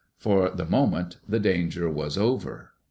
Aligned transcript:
For 0.17 0.49
the 0.49 0.65
moment 0.65 1.17
the 1.29 1.39
danger 1.39 1.87
was 1.87 2.17
over. 2.17 2.71